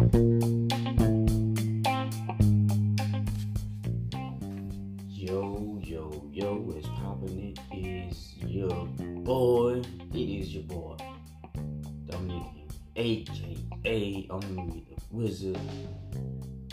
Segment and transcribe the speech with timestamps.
[0.00, 0.08] Yo,
[5.84, 7.54] yo, yo, what's poppin'?
[7.70, 9.82] It is your boy.
[10.14, 10.96] It is your boy,
[12.06, 12.46] Dominic,
[12.96, 15.60] aka Omni the Wizard.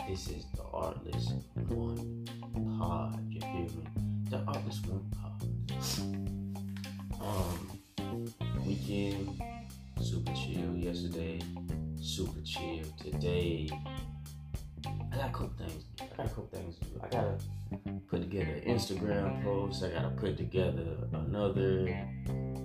[0.08, 1.34] This is the Artless
[18.88, 19.82] Instagram post.
[19.82, 22.06] I gotta put together another.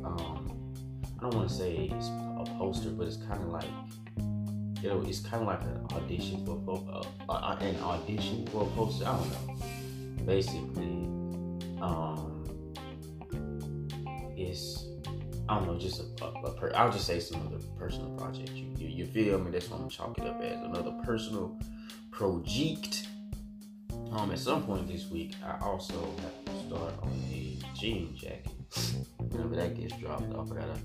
[0.04, 0.74] Um,
[1.20, 3.66] I don't want to say it's a poster, but it's kind of like
[4.82, 6.62] you know, it's kind of like an audition for
[7.30, 9.06] uh, uh, an audition for a poster.
[9.06, 10.26] I don't know.
[10.26, 11.08] Basically,
[11.82, 12.44] um,
[14.36, 14.86] it's
[15.50, 18.52] I don't know, just a, a, a per, I'll just say some other personal project.
[18.52, 19.52] You, you you feel me?
[19.52, 21.58] That's what I'm chalking up as another personal
[22.12, 23.03] project.
[24.16, 28.48] Um, at some point this week, I also have to start on a jean jacket.
[29.18, 30.80] Whenever that gets dropped off, I gotta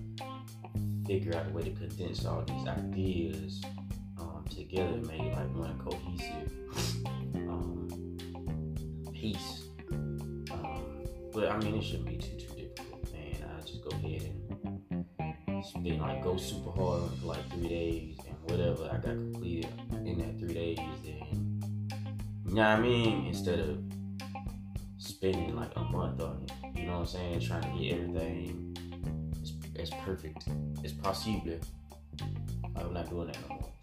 [1.06, 3.62] figure out a way to condense all these ideas
[4.18, 6.52] um, together and make it like one cohesive
[7.34, 8.16] um,
[9.12, 9.64] piece.
[9.90, 10.82] Um,
[11.30, 13.44] but I mean, it shouldn't be too too difficult, man.
[13.44, 14.22] I just go ahead
[15.20, 19.70] and spend like go super hard for like three days and whatever I got completed
[20.06, 21.47] in that three days, then
[22.48, 23.26] you know what I mean?
[23.26, 23.78] Instead of
[24.96, 26.78] spending like a month on it.
[26.78, 27.40] You know what I'm saying?
[27.40, 28.76] Trying to get everything
[29.78, 30.48] as, perfect
[30.84, 31.58] as possible.
[32.76, 33.72] I'm not doing that no more.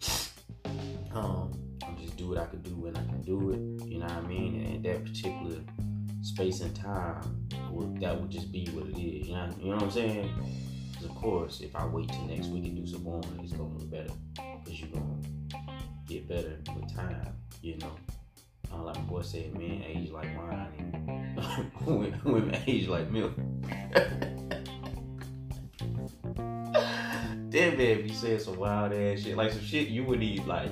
[1.14, 3.86] Um, I'm just do what I can do when I can do it.
[3.86, 4.60] You know what I mean?
[4.60, 5.62] And at that particular
[6.20, 7.48] space and time,
[8.00, 9.26] that would just be what it is.
[9.28, 10.30] You know, you know what I'm saying?
[10.90, 13.78] Because of course, if I wait till next week and do some more, it's gonna
[13.78, 14.12] look better.
[14.34, 15.22] Because you're gonna
[16.06, 17.32] get better with time.
[17.62, 17.96] You know.
[18.72, 21.36] Uh, like my boy said, men age like wine,
[21.86, 23.32] and women age like milk.
[27.48, 30.44] Damn man if you saying some wild ass shit, like some shit you would need
[30.46, 30.70] like.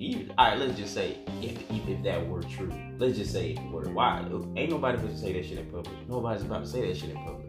[0.00, 3.50] Even, all right, let's just say if, if, if that were true, let's just say
[3.50, 3.82] it were.
[3.90, 4.20] Why
[4.56, 6.08] ain't nobody supposed to say that shit in public?
[6.08, 7.46] Nobody's about to say that shit in public.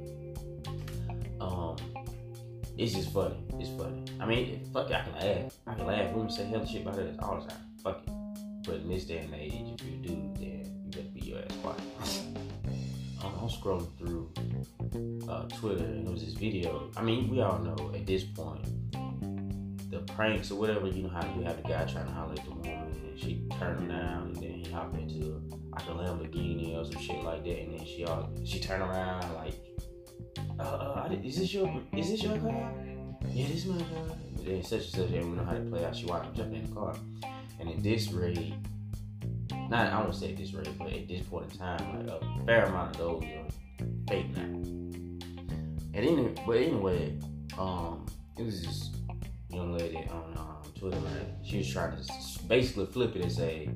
[1.40, 1.76] Um,
[2.78, 3.36] it's just funny.
[3.60, 4.04] It's funny.
[4.20, 5.54] I mean, fuck it, I can laugh.
[5.68, 6.14] I can laugh.
[6.14, 7.60] Women say hell shit about it all the time.
[7.84, 8.09] Fuck it.
[8.70, 11.56] But in this day and age, if you do, then you better be your ass
[11.64, 11.82] quiet.
[13.24, 14.32] um, I'm scrolling through
[15.28, 16.92] uh, Twitter and there was this video.
[16.96, 18.64] I mean, we all know at this point
[19.90, 20.88] the pranks or whatever.
[20.88, 22.68] You know how you have the guy trying to holler at the woman
[23.08, 25.42] and she turn him down and then he hop into
[25.72, 29.34] like a Lamborghini or some shit like that and then she all she turn around
[29.34, 29.56] like,
[30.60, 32.72] uh, uh, is this your is this your car?
[33.32, 34.16] Yeah, this is my car.
[34.38, 35.96] And then such and such, and we know how to play out.
[35.96, 36.96] She watch him jump in the car.
[37.60, 38.54] And at this rate,
[39.70, 42.46] not I won't say at this rate, but at this point in time, like a
[42.46, 43.48] fair amount of those are
[44.08, 44.44] fake now.
[45.94, 47.20] And anyway, but anyway,
[47.58, 48.06] um,
[48.38, 48.92] it was this
[49.50, 51.28] young lady on um, Twitter, right?
[51.44, 53.70] She was trying to basically flip it and say,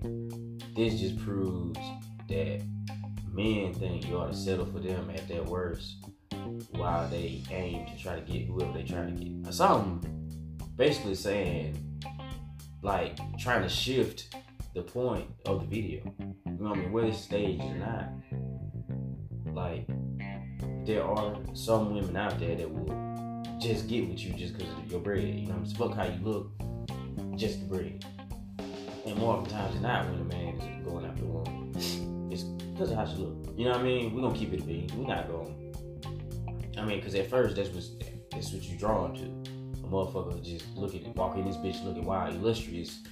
[0.76, 1.80] "This just proves
[2.30, 2.62] that
[3.32, 6.06] men think you ought to settle for them at their worst,
[6.72, 10.10] while they aim to try to get whoever they trying to get." Something
[10.76, 11.93] basically saying
[12.84, 14.36] like trying to shift
[14.76, 16.04] the point of the video.
[16.20, 16.92] You know what I mean?
[16.92, 18.10] Whether it's staged or not.
[19.54, 19.88] Like,
[20.86, 24.92] there are some women out there that will just get with you just because of
[24.92, 25.24] your bread.
[25.24, 25.76] You know what I'm?
[25.76, 26.52] Fuck how you look,
[27.38, 28.06] just the bread.
[29.06, 31.72] And more often times than not, when a man is going after a woman,
[32.32, 33.54] it's because of how she look.
[33.56, 34.14] You know what I mean?
[34.14, 34.92] We're gonna keep it a beat.
[34.94, 35.60] We're not going.
[36.78, 37.84] I mean, because at first that's what
[38.32, 39.43] that's what you drawn to
[39.94, 43.04] motherfucker just looking walking this bitch looking wild, illustrious.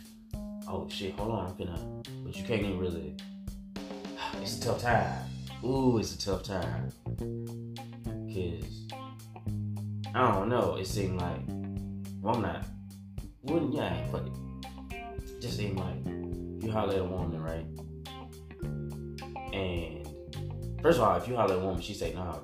[0.67, 2.25] Oh shit, hold on, I'm finna.
[2.25, 3.15] But you can't even really.
[4.41, 5.19] It's a tough time.
[5.63, 6.89] Ooh, it's a tough time.
[8.33, 8.87] Cause
[10.15, 10.77] I don't know.
[10.77, 11.41] It seemed like
[12.21, 12.65] well, I'm not.
[13.43, 15.41] Wouldn't yeah, fuck it.
[15.41, 17.65] Just seemed like you holler at a woman, right?
[19.53, 20.07] And
[20.81, 22.39] first of all, if you holler at a woman, she say no, nah,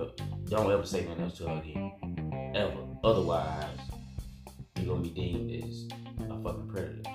[0.45, 2.83] don't ever say nothing else to her again, ever.
[3.03, 3.86] Otherwise,
[4.77, 5.87] you're gonna be deemed as
[6.29, 7.09] a fucking predator.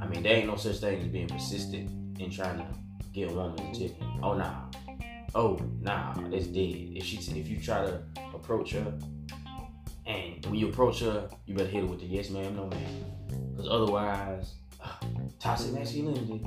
[0.00, 2.66] I mean, there ain't no such thing as being persistent in trying to
[3.12, 4.20] get a woman's attention.
[4.22, 4.66] Oh nah,
[5.34, 6.92] oh nah, that's dead.
[6.94, 8.02] If she, if you try to
[8.34, 8.92] approach her,
[10.06, 13.04] and when you approach her, you better hit her with the yes ma'am, no ma'am,
[13.52, 14.90] because otherwise, uh,
[15.40, 16.42] toxic masculinity.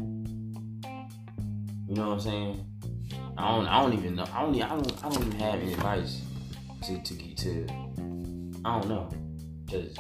[1.89, 2.65] You know what I'm saying?
[3.38, 4.25] I don't, I don't even know.
[4.33, 6.21] I don't, I don't, I don't even have any advice
[6.83, 7.65] to to get to.
[8.65, 9.09] I don't know,
[9.71, 9.95] cause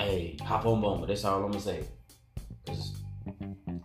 [0.00, 1.06] hey, hop on Bumble.
[1.06, 1.84] That's all I'm gonna say.
[2.66, 3.42] Cause a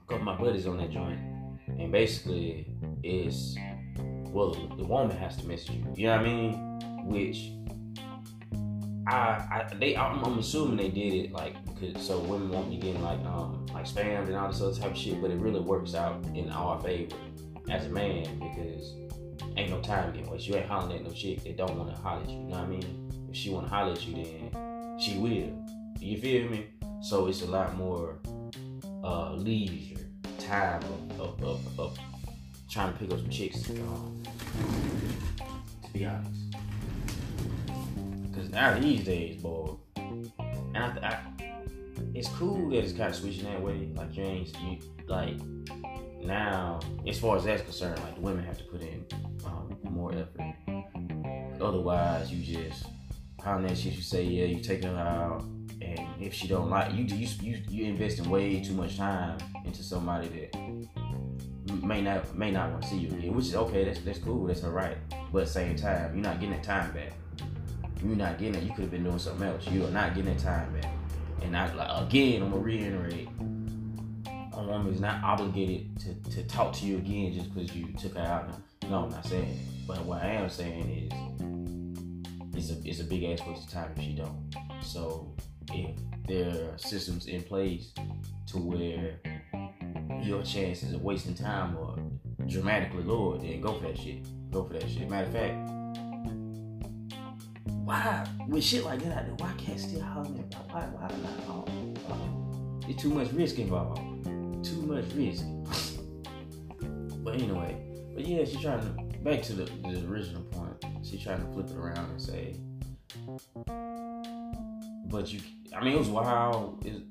[0.07, 1.19] couple of my buddies on that joint,
[1.67, 2.67] and basically
[3.03, 3.55] it's
[4.31, 5.93] well, the woman has to message you.
[5.95, 7.05] You know what I mean?
[7.05, 7.51] Which
[9.07, 12.77] I, I they I'm, I'm, assuming they did it like because so women won't be
[12.77, 15.59] getting like um like spammed and all this other type of shit, but it really
[15.59, 17.15] works out in our favor
[17.69, 18.93] as a man because
[19.57, 20.53] ain't no time getting wasted.
[20.53, 22.37] You ain't hollering at no chick that don't want to holler at you.
[22.37, 23.27] You know what I mean?
[23.29, 25.74] If she want to holler at you, then she will.
[26.05, 26.67] You feel me?
[27.01, 28.19] So it's a lot more
[29.03, 30.05] uh, leisure
[30.37, 31.97] time of, of, of, of,
[32.69, 33.67] trying to pick up some chicks.
[33.71, 34.21] Um,
[35.83, 36.55] to be honest,
[38.21, 40.31] because now these days, boy, and
[40.75, 41.19] I, I,
[42.13, 43.89] it's cool that it's kind of switching that way.
[43.95, 44.77] Like you ain't you
[45.07, 45.39] like
[46.21, 49.03] now, as far as that's concerned, like the women have to put in
[49.43, 50.53] um, more effort.
[51.59, 52.85] Otherwise, you just
[53.43, 53.93] how that shit.
[53.93, 55.43] You say yeah, you take her out,
[55.85, 59.83] and if she don't like you, you you you investing way too much time into
[59.83, 63.83] somebody that may not may not want to see you again, which is okay.
[63.85, 64.45] That's that's cool.
[64.47, 64.97] That's alright.
[65.31, 67.13] But at the same time, you're not getting that time back.
[68.03, 68.63] You're not getting it.
[68.63, 69.67] You could have been doing something else.
[69.67, 70.91] You are not getting that time back.
[71.41, 73.29] And I like again, I'm gonna reiterate
[74.53, 78.15] a woman is not obligated to, to talk to you again just because you took
[78.15, 78.49] her out.
[78.89, 79.59] No, I'm not saying.
[79.87, 81.09] But what I am saying
[82.53, 84.55] is it's a it's a big ass waste of time if she don't.
[84.81, 85.33] So
[85.71, 85.95] if
[86.27, 87.91] their systems in place
[88.47, 89.19] to where
[90.21, 91.97] your chances of wasting time are
[92.47, 94.25] dramatically lower, then go for that shit.
[94.51, 95.09] Go for that shit.
[95.09, 95.69] Matter of fact,
[97.83, 101.07] why with shit like that why can't still holler at why why
[101.47, 102.89] not?
[102.89, 103.99] It's too much risk involved
[104.65, 105.45] too much risk.
[107.23, 107.77] but anyway,
[108.13, 110.83] but yeah, she's trying to back to the, the original point.
[111.03, 112.55] She's trying to flip it around and say,
[115.05, 115.39] but you.
[115.75, 116.85] I mean, it was wild.
[116.85, 117.05] It,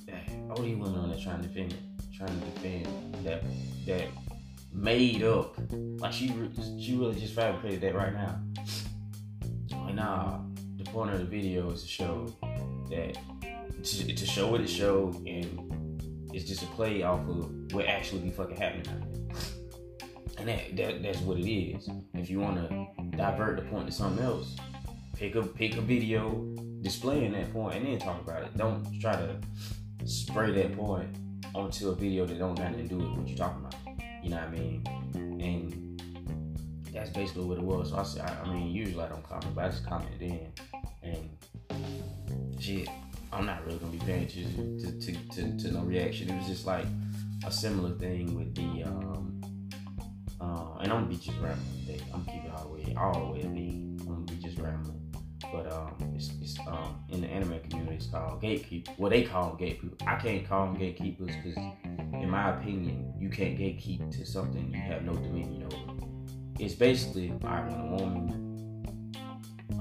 [0.64, 1.79] these women on there trying to defend it,
[2.17, 3.43] trying to defend that
[3.87, 4.08] that
[4.73, 5.56] made up.
[5.70, 6.29] Like she
[6.81, 8.41] she really just fabricated that right now.
[9.70, 10.38] Like nah, uh,
[10.76, 12.26] the point of the video is to show
[12.91, 13.17] that
[13.82, 15.93] to, to show what it showed and
[16.32, 19.38] it's just a play off of what actually be fucking happening out there.
[20.38, 21.88] And that, that that's what it is.
[22.14, 24.56] If you want to divert the point to something else,
[25.17, 26.55] pick a pick a video
[26.85, 28.57] displaying that point and then talk about it.
[28.57, 29.37] Don't try to
[30.05, 31.09] spray that point
[31.55, 33.75] onto a video that don't have nothing to do with what you're talking about.
[34.23, 34.85] You know what I mean?
[35.41, 37.91] And that's basically what it was.
[37.91, 40.53] So I, said, I mean, usually I don't comment, but I just commented in,
[41.03, 42.89] and shit.
[43.33, 46.31] I'm not really gonna be paying attention to, to, to, to, no reaction.
[46.31, 46.87] It was just like
[47.45, 49.41] a similar thing with the um
[50.41, 52.01] uh, and I'm gonna be just rambling today.
[52.15, 53.84] I'm keeping all the way all the way.
[55.52, 58.93] But um it's, it's um in the anime community it's called gatekeeper.
[58.99, 59.99] Well they call them gatekeepers.
[60.06, 61.56] I can't call them gatekeepers because
[61.87, 66.06] in my opinion you can't gatekeep to something you have no dominion over.
[66.58, 69.14] It's basically alright when a woman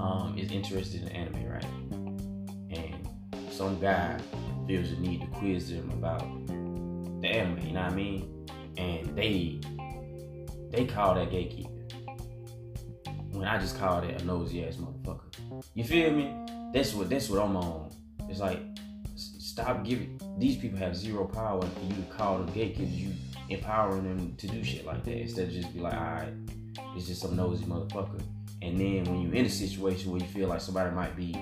[0.00, 1.64] um is interested in anime, right?
[2.70, 3.08] And
[3.50, 4.18] some guy
[4.66, 6.20] feels the need to quiz them about
[7.20, 8.46] the anime, you know what I mean?
[8.76, 9.60] And they
[10.70, 11.70] they call that gatekeeper.
[13.30, 15.23] When I just call that a nosy ass motherfucker.
[15.74, 16.34] You feel me?
[16.72, 17.90] That's what that's what I'm on.
[18.28, 18.60] It's like
[19.16, 23.12] stop giving these people have zero power for you to call them gatekeepers, you
[23.48, 26.32] empowering them to do shit like that instead of just be like, alright,
[26.96, 28.20] it's just some nosy motherfucker.
[28.62, 31.34] And then when you're in a situation where you feel like somebody might be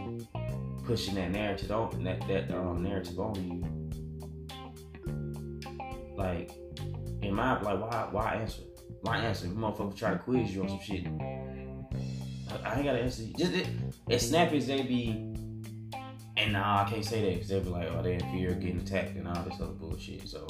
[0.84, 3.64] pushing that narrative on that that um, narrative on you.
[6.16, 6.50] Like,
[7.22, 8.62] in my like, why why answer?
[9.02, 9.46] Why answer?
[9.46, 11.06] If motherfucker try to quiz you on some shit.
[12.64, 13.24] I, ain't gotta answer.
[13.36, 13.52] Just
[14.08, 15.10] it, snappy as they be.
[16.36, 18.60] And nah, I can't say that because they'll be like, oh, they're in fear of
[18.60, 20.26] getting attacked and all this other bullshit.
[20.28, 20.46] So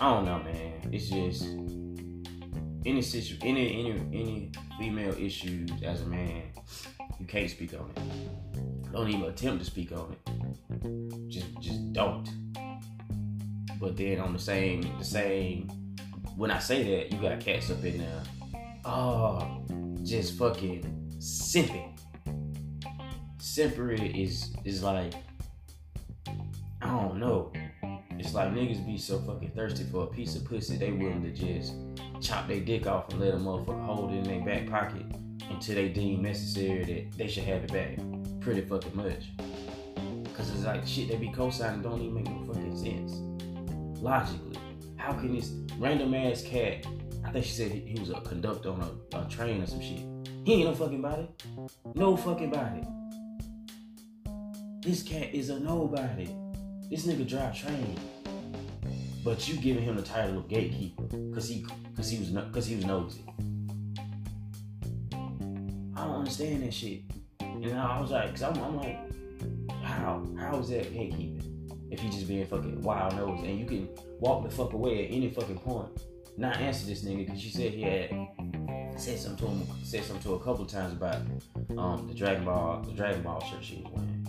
[0.00, 0.90] I don't know, man.
[0.92, 1.44] It's just
[2.84, 6.42] any situation, any any any female issues as a man,
[7.18, 8.92] you can't speak on it.
[8.92, 11.28] Don't even attempt to speak on it.
[11.28, 12.28] Just just don't.
[13.80, 15.68] But then on the same the same
[16.36, 18.22] when I say that, you got cats up in there.
[18.84, 19.64] Oh,
[20.06, 20.82] just fucking
[21.18, 21.98] simping.
[23.38, 25.14] Simpering is is like
[26.80, 27.52] I don't know.
[28.18, 31.32] It's like niggas be so fucking thirsty for a piece of pussy, they willing to
[31.32, 31.74] just
[32.20, 35.04] chop their dick off and let a motherfucker hold it in their back pocket
[35.50, 37.98] until they deem necessary that they should have it back
[38.40, 39.32] pretty fucking much.
[40.34, 44.00] Cause it's like shit they be co-signing don't even make no fucking sense.
[44.00, 44.56] Logically.
[44.96, 46.86] How can this random ass cat,
[47.26, 49.80] I think she said he, he was a conductor on a, a, train or some
[49.80, 50.00] shit.
[50.44, 51.28] He ain't no fucking body.
[51.96, 52.82] No fucking body.
[54.80, 56.28] This cat is a nobody.
[56.88, 57.98] This nigga drive train.
[59.24, 62.76] But you giving him the title of gatekeeper because he because he was because he
[62.76, 63.24] was nosy.
[65.96, 67.00] I don't understand that shit.
[67.40, 68.98] And I was like, cause I'm, I'm like,
[69.82, 71.42] how how is that gatekeeping?
[71.90, 73.88] If you just being fucking wild nose and you can
[74.20, 75.88] walk the fuck away at any fucking point,
[76.36, 78.10] not answer this nigga because she said he had
[78.96, 81.16] said something to him, said something to a couple times about
[81.76, 84.22] um the Dragon Ball the Dragon Ball shirt she was wearing.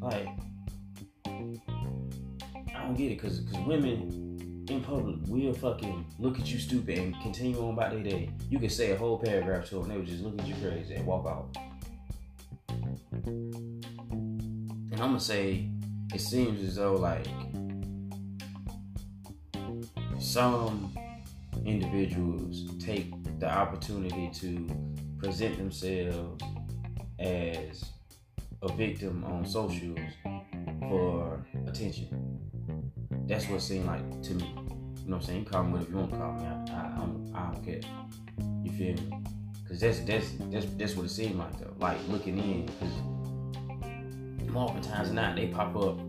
[0.00, 0.28] Like,
[1.26, 6.98] I don't get it, cause cause women in public will fucking look at you stupid
[6.98, 8.30] and continue on about their day.
[8.50, 10.94] You can say a whole paragraph to them, they would just look at you crazy
[10.94, 11.46] and walk off.
[13.26, 15.68] And I'm gonna say,
[16.12, 17.26] it seems as though like
[20.34, 20.92] some
[21.64, 23.06] individuals take
[23.38, 24.68] the opportunity to
[25.16, 26.42] present themselves
[27.20, 27.84] as
[28.60, 30.00] a victim on socials
[30.88, 32.40] for attention.
[33.28, 34.44] That's what it seemed like to me.
[34.44, 34.74] You know
[35.04, 35.38] what I'm saying?
[35.38, 36.46] You call me whatever you want to call me.
[36.46, 37.80] I, I, I, don't, I don't care.
[38.64, 39.18] You feel me?
[39.68, 41.74] Cause that's that's that's that's what it seemed like though.
[41.78, 46.00] Like looking in, cause more times not they pop up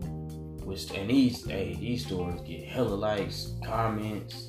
[0.66, 4.46] with and these hey these stories get hella likes, comments,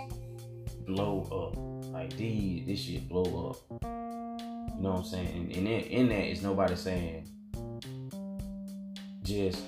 [0.88, 1.94] blow up.
[1.94, 3.82] Like these this shit blow up.
[3.84, 5.28] You know what I'm saying?
[5.28, 7.28] And, and in, in that is nobody saying
[9.22, 9.62] just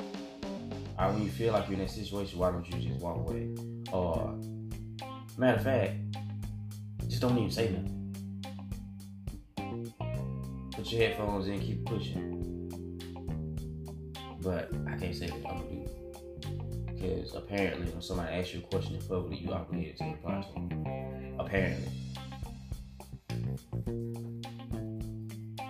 [0.98, 3.56] I when you feel like you're in that situation, why don't you just walk away?
[3.92, 4.36] Or
[5.38, 5.96] matter of fact,
[7.08, 7.96] just don't even say nothing.
[10.72, 12.36] Put your headphones in, keep pushing.
[14.42, 15.89] But I can't say that I'm gonna do
[17.00, 20.54] because apparently when somebody asks you a question in public, you obligated to reply to
[20.54, 21.36] them.
[21.40, 21.88] Apparently.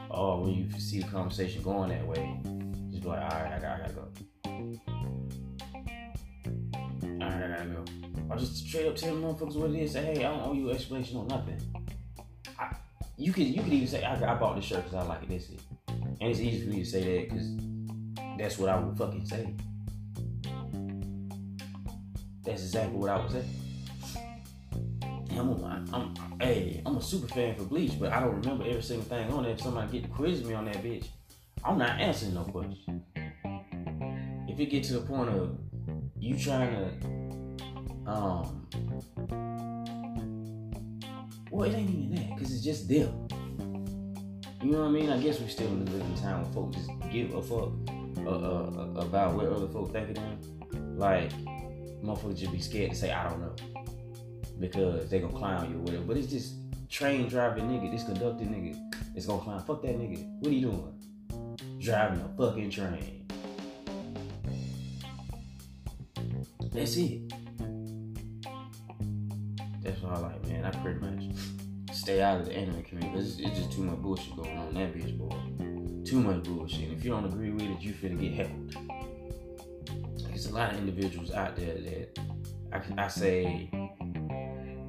[0.09, 2.39] Or when you see the conversation going that way,
[2.89, 4.07] just be like, all right, I gotta, I gotta go.
[7.03, 7.85] All right, I gotta go.
[8.29, 9.93] Or just straight up tell the motherfuckers what it is.
[9.93, 11.59] Say, hey, I don't owe you an explanation on nothing.
[12.57, 12.75] I,
[13.17, 15.29] you could you could even say, I, I bought this shirt because I like it.
[15.29, 15.61] This is.
[16.21, 17.51] And it's easy for me to say that because
[18.37, 19.53] that's what I would fucking say.
[22.49, 23.43] That's exactly what I would say.
[25.37, 28.81] I'm, a, I'm, hey, I'm a super fan for Bleach, but I don't remember every
[28.81, 29.51] single thing on there.
[29.51, 31.05] If somebody get quiz me on that bitch,
[31.63, 33.03] I'm not answering no question.
[34.47, 35.59] If it get to the point of
[36.17, 38.67] you trying to, um,
[41.51, 43.27] well, it ain't even that, cause it's just them.
[44.63, 45.11] You know what I mean?
[45.11, 47.69] I guess we still in living time where folks just give a fuck
[48.25, 50.97] uh, uh, about what other folks think of them.
[50.97, 51.31] Like,
[52.03, 53.55] motherfuckers just be scared to say I don't know
[54.59, 56.03] because they gonna clown you or whatever.
[56.03, 56.55] But it's just
[56.89, 58.77] train driving nigga, this conductor nigga,
[59.15, 59.63] it's gonna clown.
[59.63, 60.25] Fuck that nigga.
[60.39, 61.79] What are you doing?
[61.79, 63.25] Driving a fucking train.
[66.71, 67.33] That's it.
[69.81, 70.65] That's all I like, man.
[70.65, 71.35] I pretty much
[71.93, 74.73] stay out of the anime community because it's, it's, just too much bullshit going on
[74.75, 76.05] that bitch, boy.
[76.05, 76.89] Too much bullshit.
[76.89, 78.75] And if you don't agree with it, you finna get heckled.
[80.39, 82.19] There's a lot of individuals out there that
[82.71, 83.69] I I say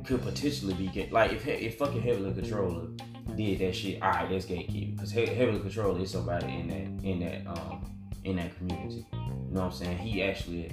[0.05, 2.87] could potentially be get like if if fucking heavily controller
[3.35, 7.19] did that shit, all right, that's gatekeeping because heavily controller is somebody in that in
[7.19, 7.85] that um
[8.23, 9.05] in that community.
[9.13, 9.19] You
[9.51, 9.99] know what I'm saying?
[9.99, 10.73] He actually,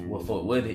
[0.00, 0.74] well, for whether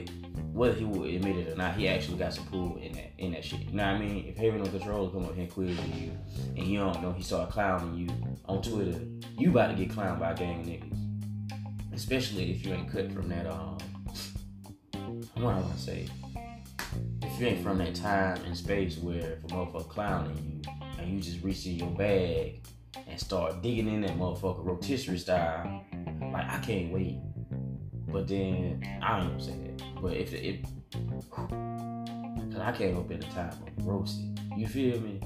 [0.51, 3.33] whether he would admit it or not, he actually got some pull in that in
[3.33, 3.59] that shit.
[3.59, 4.25] You know what I mean?
[4.25, 6.17] If heavily controller come up here and quizzing you,
[6.57, 8.09] and you don't know he started clowning you
[8.45, 9.01] on Twitter,
[9.37, 11.04] you about to get clowned by a gang of niggas.
[11.95, 13.77] Especially if you ain't cut from that um,
[15.35, 16.07] what I want to say
[17.35, 21.13] if you ain't from that time and space where if a motherfucker clowning you and
[21.13, 22.61] you just reach in your bag
[23.07, 25.83] and start digging in that motherfucker rotisserie style,
[26.31, 27.17] like I can't wait.
[28.07, 30.01] But then I gonna say that.
[30.01, 30.65] But if it,
[31.29, 31.49] cause
[32.61, 34.39] I can't open the time of roasted.
[34.55, 35.19] You feel me?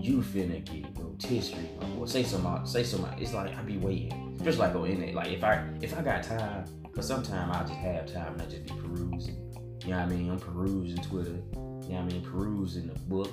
[0.00, 3.04] You finna get rotisserie, or say some, say some.
[3.18, 5.14] It's like I be waiting, just like on internet.
[5.14, 6.64] Like if I if I got time,
[6.94, 9.48] but sometimes I just have time and I just be perusing
[9.88, 10.30] you know what I mean?
[10.30, 11.30] I'm perusing Twitter.
[11.30, 12.22] You know what I mean?
[12.22, 13.30] Perusing the book.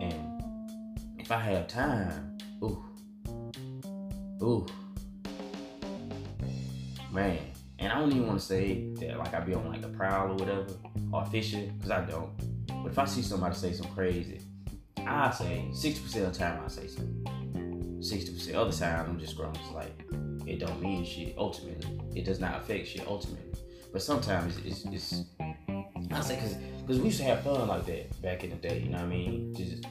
[0.00, 0.42] And
[1.18, 2.82] if I have time, ooh,
[4.42, 4.66] ooh,
[7.12, 7.40] man.
[7.78, 10.32] And I don't even want to say that like I be on like a prowl
[10.32, 10.66] or whatever
[11.12, 12.30] or fishing because I don't.
[12.82, 14.40] But if I see somebody say some crazy,
[15.06, 17.39] I say 60% of the time I say something.
[18.00, 19.54] 60% of other times I'm just growing.
[19.56, 20.06] It's like
[20.46, 22.00] it don't mean shit ultimately.
[22.14, 23.52] It does not affect shit ultimately.
[23.92, 25.24] But sometimes it's, it's, it's
[26.10, 28.80] I say because because we used to have fun like that back in the day.
[28.80, 29.54] You know what I mean?
[29.54, 29.84] Just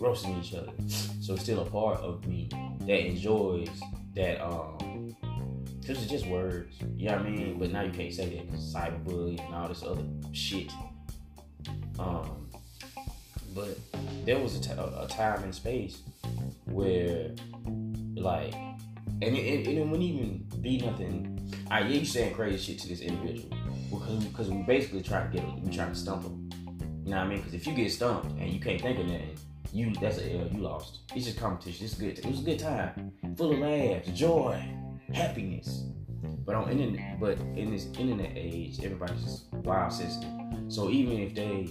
[0.00, 0.72] roasting each other.
[1.20, 2.48] So it's still a part of me
[2.80, 3.68] that enjoys
[4.14, 5.14] that um
[5.80, 6.76] this is just words.
[6.96, 7.58] You know what I mean?
[7.58, 10.70] But now you can't say that because cyberbullying and all this other shit.
[11.98, 12.48] Um,
[13.54, 13.78] but
[14.24, 16.02] there was a, t- a time and space
[16.76, 17.30] where,
[18.16, 18.52] like,
[19.22, 21.32] and it, it, wouldn't even be nothing.
[21.70, 23.48] I yeah, you saying crazy shit to this individual
[23.90, 26.50] because because we basically try to get we trying to stump him.
[27.04, 27.38] You know what I mean?
[27.38, 29.38] Because if you get stumped and you can't think of nothing,
[29.72, 30.48] you that's a L.
[30.52, 31.00] You lost.
[31.14, 31.86] It's just competition.
[31.86, 32.18] It's good.
[32.18, 34.62] It was a good time, full of laughs, joy,
[35.14, 35.84] happiness.
[36.44, 40.30] But on internet, but in this internet age, everybody's just wild sensitive.
[40.68, 41.68] So even if they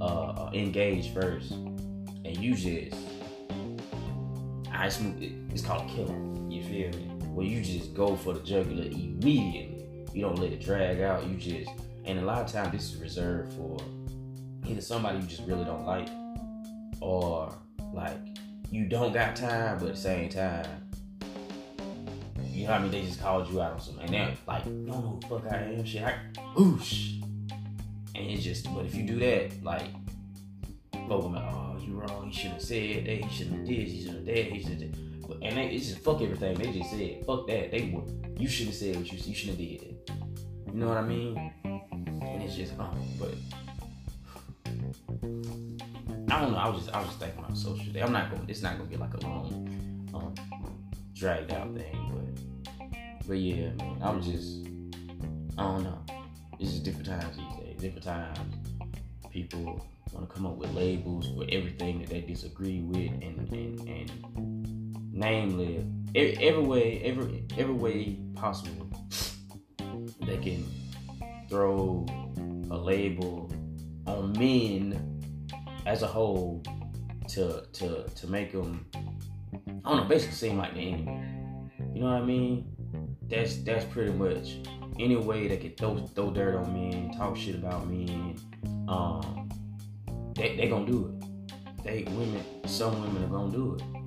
[0.00, 2.96] uh, engage first, and you just,
[4.90, 5.32] Smooth it.
[5.50, 6.16] It's called killer.
[6.50, 7.08] You feel me?
[7.32, 9.86] Where you just go for the jugular immediately.
[10.12, 11.26] You don't let it drag out.
[11.26, 11.70] You just,
[12.04, 13.78] and a lot of times this is reserved for
[14.66, 16.08] either somebody you just really don't like,
[17.00, 17.54] or
[17.92, 18.18] like
[18.70, 20.66] you don't got time, but at the same time,
[22.44, 22.90] you know what I mean?
[22.90, 25.84] They just called you out on something, and they're like, no, no, fuck I am,
[25.84, 26.04] shit,
[26.54, 27.14] whoosh.
[28.14, 29.86] And it's just, but if you do that, like,
[30.92, 31.30] like, oh, you
[32.02, 34.62] wrong, he shouldn't have said that, he shouldn't have this, he shouldn't have that, he
[34.62, 36.54] should have and they, it's just fuck everything.
[36.56, 37.70] They just said, fuck that.
[37.70, 37.96] They
[38.38, 39.96] you should have said what you, you should have did.
[40.66, 41.52] You know what I mean?
[41.64, 43.34] And it's just, um, but
[46.32, 46.58] I don't know.
[46.58, 48.02] I was just, I was just thinking about social.
[48.02, 48.48] I'm not going.
[48.48, 50.34] It's not gonna be like a long, um,
[51.14, 52.36] dragged out thing,
[52.78, 53.98] but, but yeah, man.
[54.02, 54.66] I was just,
[55.58, 55.98] I don't know.
[56.58, 57.80] It's just different times these days.
[57.80, 58.54] Different times,
[59.30, 63.88] people want to come up with labels for everything that they disagree with, and and
[63.88, 68.88] and namely every every way every every way possible
[70.22, 70.64] they can
[71.48, 72.06] throw
[72.70, 73.50] a label
[74.06, 75.20] on men
[75.86, 76.62] as a whole
[77.28, 78.86] to to to make them
[79.84, 81.20] I don't know basically seem like the enemy.
[81.94, 82.66] You know what I mean?
[83.28, 84.58] That's that's pretty much
[84.98, 88.36] any way they can throw throw dirt on men, talk shit about men.
[88.88, 89.41] Um,
[90.34, 91.84] they they gonna do it.
[91.84, 94.02] They women, some women are gonna do it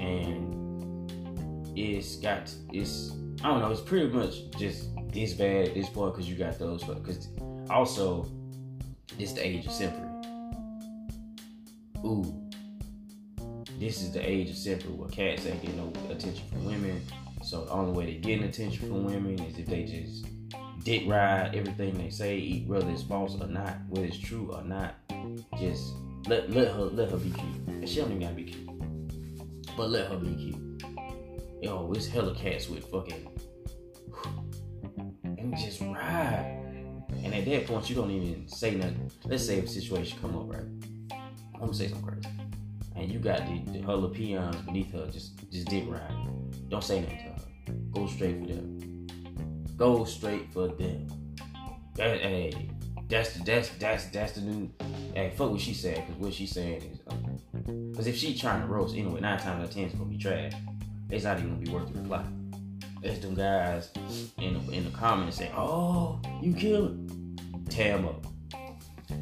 [0.00, 1.10] and
[1.76, 3.70] it's got it's I don't know.
[3.70, 6.82] It's pretty much just this bad this point because you got those.
[6.82, 7.28] Because
[7.68, 8.26] also,
[9.18, 10.10] it's the age of simpery.
[12.04, 12.24] Ooh,
[13.78, 17.02] this is the age of simpery where cats ain't getting no attention from women.
[17.42, 20.26] So the only way they getting attention from women is if they just
[20.84, 24.94] dick ride everything they say, whether it's false or not, whether it's true or not.
[25.58, 25.94] Just
[26.26, 27.88] let let her let her be cute.
[27.88, 28.64] She don't even gotta be cute
[29.76, 30.84] but let her be cute.
[31.62, 33.28] Yo, it's hella cats with fucking
[35.24, 36.60] and just ride.
[37.22, 39.10] And at that point, you don't even say nothing.
[39.24, 41.18] Let's say a situation come up, right?
[41.54, 42.28] I'm gonna say something crazy,
[42.96, 46.28] and you got the, the her peons beneath her, just just dick ride.
[46.68, 47.36] Don't say nothing to her.
[47.92, 49.06] Go straight for them.
[49.76, 51.06] Go straight for them.
[51.94, 52.70] That, hey,
[53.08, 54.70] that's the that's that's that's the new.
[55.14, 56.98] Hey, fuck what she said, because what she's saying is.
[57.06, 57.14] Uh,
[57.90, 60.18] because if she trying to roast anyway, nine times out of ten it's gonna be
[60.18, 60.52] trash.
[61.08, 62.24] It's not even gonna be worth the reply.
[63.00, 63.90] It's them guys
[64.38, 67.36] in the, in the comments saying, "Oh, you kill him,
[67.68, 68.26] tear him up,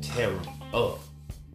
[0.01, 0.41] tear him
[0.73, 0.99] up."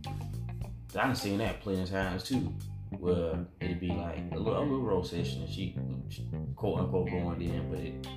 [0.06, 2.54] I done seen that plenty of times too,
[3.00, 5.76] where it'd be like a little, a little roast session and she,
[6.10, 8.08] she quote unquote going in, but it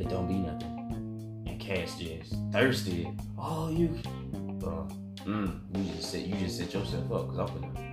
[0.00, 1.44] it don't be nothing.
[1.46, 3.08] And Cass just thirsty.
[3.38, 4.00] Oh, you.
[4.66, 7.86] Mm, you just set you just set yourself up because I'm finna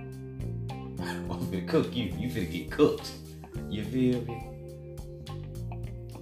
[1.30, 2.04] I'm finna cook you.
[2.16, 3.10] You finna get cooked.
[3.68, 4.48] You feel me?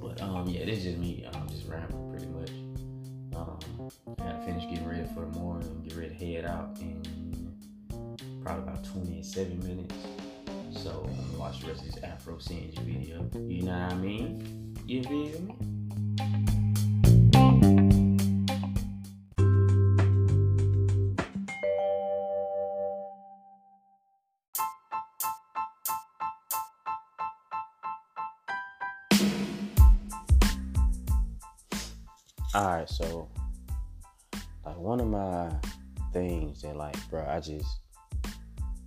[0.00, 1.26] But um yeah, this is just me.
[1.32, 2.50] I'm just rambling pretty much.
[3.36, 7.02] Um I gotta finish getting ready for the morning, get ready to head out in
[8.42, 9.94] probably about 27 minutes.
[10.82, 13.28] So I'm gonna watch the rest of this AfroSenju video.
[13.48, 14.76] You know what I mean?
[14.86, 15.81] You feel me?
[32.54, 33.28] All right, so
[34.66, 35.50] like one of my
[36.12, 37.80] things that like, bro, I just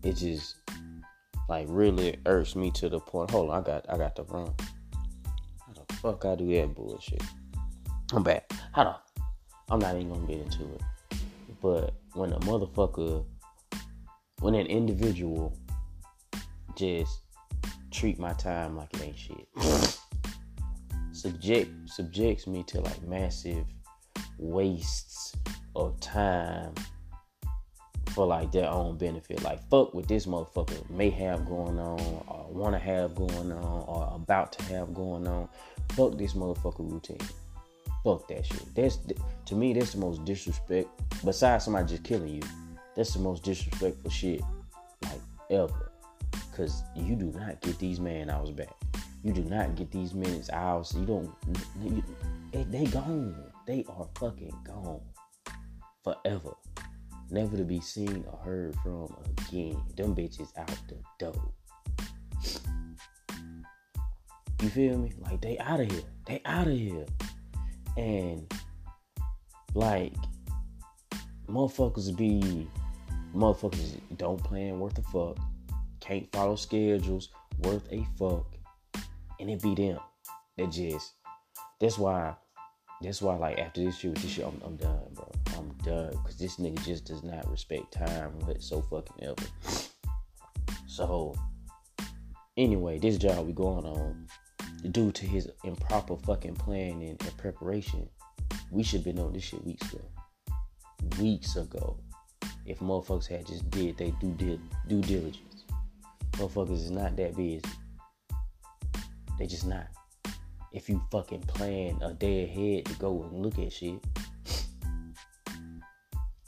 [0.04, 0.58] it just
[1.49, 3.32] like really irks me to the point.
[3.32, 4.54] Hold on, I got I got the wrong.
[5.65, 7.23] How the fuck I do that bullshit?
[8.13, 8.51] I'm back.
[8.73, 8.95] Hold on.
[9.71, 10.82] I'm not even gonna get into it.
[11.60, 13.25] But when a motherfucker,
[14.41, 15.58] when an individual
[16.75, 17.21] just
[17.89, 19.47] treat my time like it ain't shit
[21.26, 23.66] subject subjects me to like massive
[24.38, 25.36] wastes
[25.76, 26.72] of time
[28.12, 29.42] for like their own benefit.
[29.42, 34.12] Like fuck what this motherfucker may have going on, or wanna have going on, or
[34.14, 35.50] about to have going on.
[35.94, 37.18] Fuck this motherfucker routine.
[38.04, 38.76] Fuck that shit.
[38.76, 39.00] That's
[39.46, 40.90] to me that's the most disrespect.
[41.24, 42.42] Besides somebody just killing you,
[42.96, 44.42] that's the most disrespectful shit
[45.02, 45.92] like ever.
[46.56, 48.70] Cause you do not get these man hours back.
[49.26, 50.94] You do not get these minutes hours.
[50.96, 51.32] You don't.
[51.82, 52.04] You,
[52.54, 53.36] they gone.
[53.66, 55.02] They are fucking gone
[56.04, 56.54] forever
[57.32, 59.16] never to be seen or heard from
[59.48, 59.82] again.
[59.98, 61.52] Them bitches out the door.
[64.62, 65.12] You feel me?
[65.20, 66.04] Like they out of here.
[66.28, 67.06] They out of here.
[67.98, 68.52] And
[69.74, 70.14] like
[71.50, 72.68] motherfuckers be
[73.34, 75.38] motherfuckers don't plan worth a fuck.
[76.00, 78.55] Can't follow schedules worth a fuck.
[79.39, 80.00] And it be them.
[80.58, 81.13] That just
[81.80, 82.36] that's why
[83.02, 85.30] that's why, like, after this shit with this shit, I'm, I'm done, bro.
[85.58, 86.12] I'm done.
[86.12, 89.95] Because this nigga just does not respect time so fucking ever.
[90.88, 91.36] So,
[92.56, 94.28] anyway, this job we going on,
[94.91, 98.08] due to his improper fucking planning and preparation,
[98.71, 100.06] we should have been on this shit weeks ago.
[101.19, 102.00] Weeks ago.
[102.65, 105.65] If motherfuckers had just did they due, due diligence.
[106.32, 107.62] Motherfuckers is not that busy.
[109.38, 109.88] They just not
[110.76, 114.04] if you fucking plan a day ahead to go and look at shit.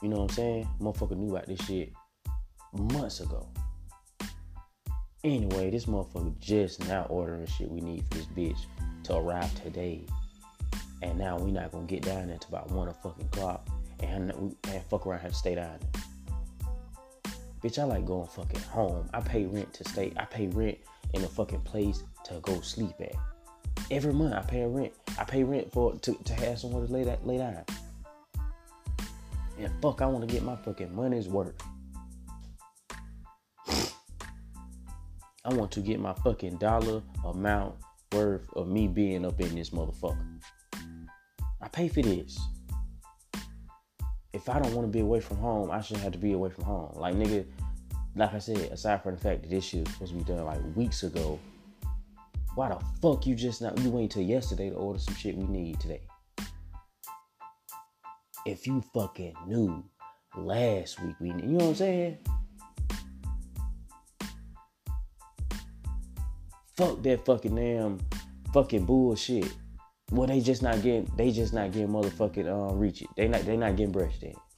[0.02, 0.68] You know what I'm saying?
[0.82, 1.94] Motherfucker knew about this shit
[2.74, 3.48] months ago.
[5.24, 8.60] Anyway, this motherfucker just now ordering shit we need for this bitch
[9.06, 10.06] to arrive today.
[11.02, 13.66] And now we not gonna get down there until about one fucking clock
[14.02, 17.34] and, and fuck around have to stay down there.
[17.64, 19.10] Bitch, I like going fucking home.
[19.14, 20.12] I pay rent to stay.
[20.18, 20.78] I pay rent
[21.14, 23.16] in a fucking place to go sleep at.
[23.90, 24.94] Every month I pay rent.
[25.20, 27.64] I pay rent for to, to have somewhere to lay that lay down.
[29.60, 31.56] And fuck, I want to get my fucking money's worth.
[35.44, 37.76] I want to get my fucking dollar amount
[38.12, 40.42] worth of me being up in this motherfucker.
[41.62, 42.38] I pay for this.
[44.34, 46.50] If I don't want to be away from home, I shouldn't have to be away
[46.50, 46.92] from home.
[46.96, 47.46] Like nigga,
[48.16, 50.46] like I said, aside from the fact that this shit was supposed to be done
[50.46, 51.40] like weeks ago,
[52.58, 55.46] why the fuck you just not you wait till yesterday to order some shit we
[55.46, 56.02] need today?
[58.48, 59.84] If you fucking knew
[60.36, 62.18] last week we need, you know what I'm saying?
[66.76, 68.00] Fuck that fucking damn
[68.52, 69.54] fucking bullshit.
[70.12, 73.10] Well, they just not getting they just not getting motherfucking uh reach it.
[73.16, 74.34] They not they not getting brushed in.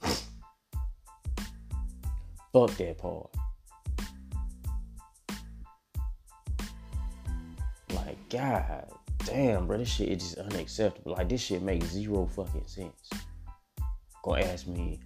[2.50, 3.28] Fuck that part.
[8.30, 8.86] God
[9.26, 11.12] damn, bro, this shit is just unacceptable.
[11.12, 13.10] Like this shit makes zero fucking sense.
[14.22, 15.00] Gonna ask me,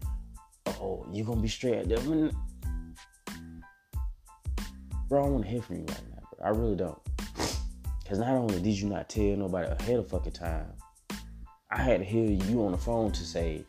[0.67, 1.91] oh, you gonna be straight?
[1.91, 2.37] I mean,
[5.09, 6.47] bro, I don't wanna hear from you right now, bro.
[6.47, 6.99] I really don't.
[8.07, 10.71] Cause not only did you not tell nobody ahead of fucking time,
[11.71, 13.65] I had to hear you on the phone to say,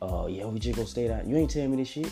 [0.00, 1.28] uh, yeah, we just gonna stay down.
[1.28, 2.10] You ain't telling me this shit.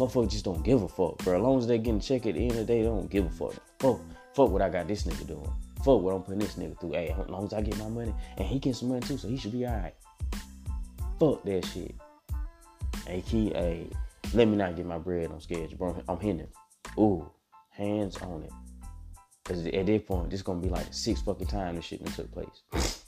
[0.00, 1.36] Motherfuckers just don't give a fuck, bro.
[1.36, 3.10] As long as they getting a check at the end of the day, they don't
[3.10, 3.52] give a fuck.
[3.78, 4.00] Fuck,
[4.32, 5.52] fuck what I got this nigga doing.
[5.84, 6.92] Fuck what I'm putting this nigga through.
[6.92, 9.28] Hey, as long as I get my money, and he gets some money too, so
[9.28, 9.94] he should be alright.
[11.18, 11.94] Fuck that shit.
[13.06, 13.90] Hey, key, hey,
[14.32, 16.02] let me not get my bread on schedule, bro.
[16.08, 16.52] I'm hitting it.
[16.98, 17.30] Ooh,
[17.68, 18.52] hands on it.
[19.44, 22.62] Cause at that point, this gonna be like sixth fucking time this shit took place.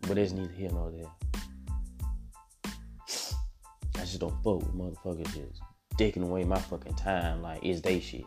[0.00, 1.10] but there's neither here nor there
[4.00, 5.60] just don't fuck with motherfuckers just
[5.96, 8.24] taking away my fucking time like it's they shit.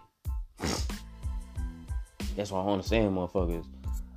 [2.36, 3.66] That's why I understand motherfuckers.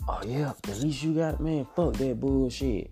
[0.09, 2.91] Oh yeah, at least you got man, fuck that bullshit.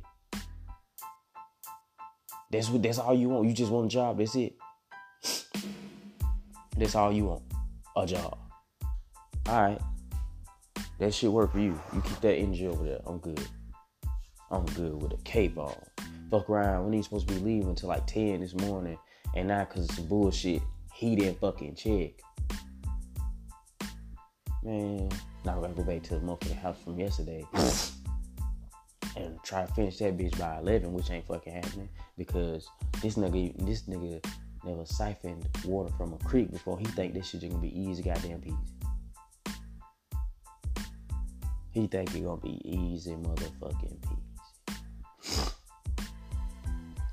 [2.51, 3.49] That's what that's all you want.
[3.49, 4.55] You just want a job, that's it.
[6.77, 7.43] That's all you want.
[7.95, 8.39] A job.
[9.47, 9.81] Alright.
[10.99, 11.79] That shit work for you.
[11.93, 13.01] You keep that energy over there.
[13.07, 13.41] I'm good.
[14.51, 15.77] I'm good with a K ball
[16.31, 18.99] fuck around when he's supposed to be leaving until like 10 this morning.
[19.35, 20.63] And now because it's bullshit,
[20.95, 22.13] he didn't fucking check.
[24.63, 25.09] Man,
[25.45, 27.45] now I gotta go back to the motherfucking house from yesterday.
[29.17, 31.89] and try to finish that bitch by 11, which ain't fucking happening.
[32.17, 32.69] Because
[33.03, 34.25] this nigga, this nigga
[34.65, 36.79] never siphoned water from a creek before.
[36.79, 38.57] He think this shit gonna be easy goddamn peasy.
[41.71, 44.30] He think it gonna be easy motherfucking peasy.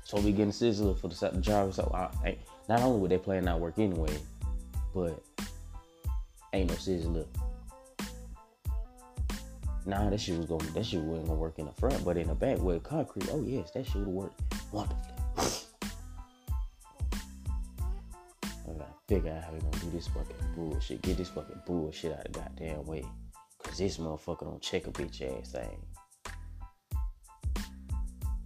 [0.08, 1.74] So we getting Sizzler for the job.
[1.74, 4.16] So I, not only would they plan not work anyway,
[4.94, 5.22] but
[6.54, 7.26] ain't no Sizzler.
[9.84, 12.28] Nah, that shit was going that shit wasn't gonna work in the front, but in
[12.28, 14.32] the back with concrete, oh yes, that shit would work
[14.72, 15.12] wonderfully.
[18.42, 21.02] I gotta figure out how we gonna do this fucking bullshit.
[21.02, 23.04] Get this fucking bullshit out of the goddamn way.
[23.62, 25.82] Cause this motherfucker don't check a bitch ass thing.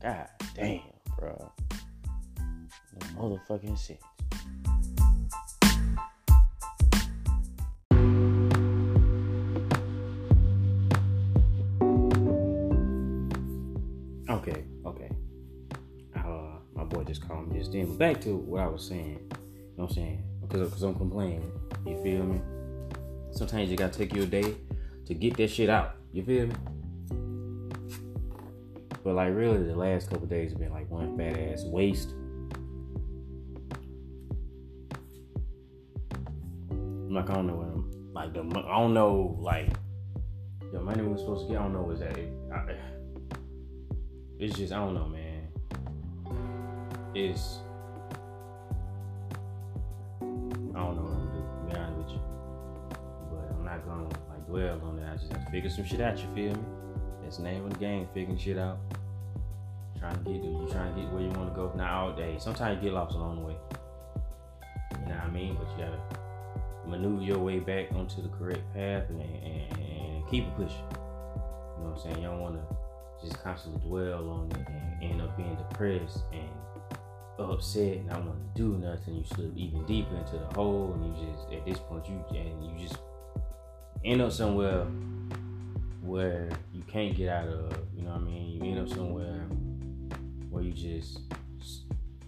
[0.03, 0.81] God damn,
[1.18, 1.53] bro.
[3.16, 4.01] No motherfucking shit.
[14.29, 15.11] Okay, okay.
[16.16, 17.87] Uh, my boy just called me just then.
[17.87, 19.31] But back to what I was saying.
[19.31, 20.25] You know what I'm saying?
[20.40, 21.53] Because cause I'm complaining.
[21.87, 22.40] You feel me?
[23.33, 24.55] Sometimes you gotta take your day
[25.07, 25.96] to get that shit out.
[26.12, 26.55] You feel me?
[29.05, 32.15] But like really the last couple days have been like one fat ass waste.
[37.11, 39.71] Like I don't know what I'm like the I don't know like
[40.73, 41.61] the money we are supposed to get.
[41.61, 42.75] I don't know was that I,
[44.38, 45.49] it's just I don't know, man.
[47.15, 47.59] It's
[50.21, 51.71] I don't know what I'm gonna do.
[51.71, 52.21] Be honest with you,
[53.31, 55.12] but I'm not gonna like dwell on that.
[55.12, 56.19] I just have to figure some shit out.
[56.19, 56.65] You feel me?
[57.37, 58.09] The name of the game.
[58.12, 58.79] Figuring shit out.
[59.99, 61.73] Trying to get you trying to get where you want to go.
[61.75, 62.37] Not all day.
[62.38, 63.57] Sometimes you get lost along the way.
[64.92, 65.57] You know what I mean?
[65.57, 66.01] But you gotta
[66.87, 70.77] maneuver your way back onto the correct path and, and, and keep it pushing.
[70.77, 72.16] You know what I'm saying?
[72.16, 76.49] You don't want to just constantly dwell on it and end up being depressed and
[77.38, 79.16] upset and I want to do nothing.
[79.16, 82.79] You slip even deeper into the hole, and you just at this point you and
[82.79, 83.01] you just
[84.05, 84.87] end up somewhere
[86.03, 87.73] where you can't get out of.
[87.97, 88.51] You know what I mean?
[88.51, 89.47] You end up somewhere
[90.51, 91.21] where you just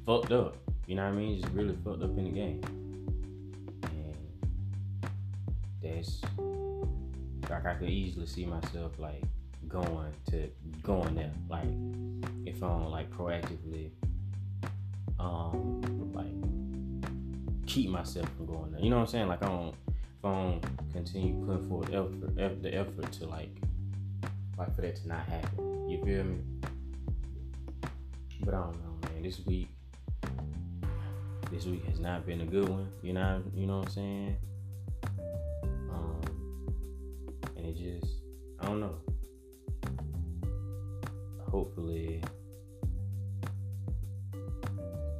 [0.07, 0.57] fucked up.
[0.87, 1.41] You know what I mean?
[1.41, 2.61] Just really fucked up in the game,
[3.83, 4.17] and
[5.83, 6.21] that's
[7.51, 9.23] like I could easily see myself like
[9.69, 10.49] going to
[10.83, 11.33] going there.
[11.49, 11.69] Like
[12.47, 13.91] if I'm like proactively
[15.19, 15.81] um
[16.13, 18.81] like keep myself from going there.
[18.81, 19.29] You know what I'm saying?
[19.29, 19.75] Like I don't
[20.25, 23.51] if continue putting forth effort, the effort to like
[24.59, 25.89] like for that to not happen.
[25.89, 26.39] You feel me?
[28.41, 29.23] But I don't know, man.
[29.23, 29.69] This week
[31.51, 32.89] this week has not been a good one.
[33.03, 34.37] You know, you know what I'm saying?
[35.91, 36.21] Um,
[37.57, 38.13] and it just,
[38.61, 38.97] I don't know
[41.55, 42.21] hopefully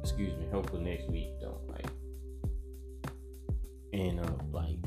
[0.01, 1.87] excuse me, hopefully next week don't like
[3.93, 4.84] end up like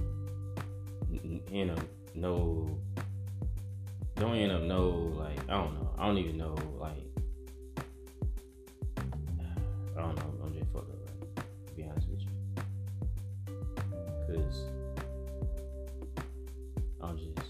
[1.52, 1.80] end up
[2.14, 2.68] no
[4.16, 5.94] don't end up no like I don't know.
[5.96, 6.92] I don't even know like
[9.96, 10.34] I don't know.
[10.44, 12.28] I'm just fucked up right now, to be honest with you.
[14.26, 14.64] Cause
[17.00, 17.48] I'm just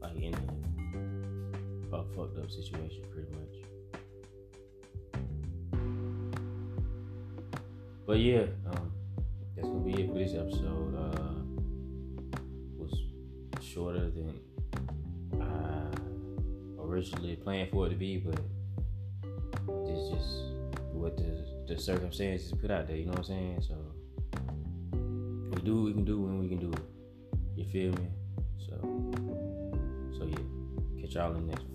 [0.00, 3.54] like in a, a fucked up situation pretty much.
[8.06, 8.92] But yeah, um,
[9.56, 10.83] that's gonna be it for this episode.
[13.74, 14.40] Uh, shorter than
[15.40, 18.38] I originally planned for it to be, but
[19.88, 20.44] it's just
[20.92, 22.96] what the the circumstances put out there.
[22.96, 23.62] You know what I'm saying?
[23.66, 23.74] So
[24.92, 26.84] we do what we can do when we can do it.
[27.56, 28.08] You feel me?
[28.58, 28.74] So
[30.18, 31.73] so yeah, catch y'all in the next one.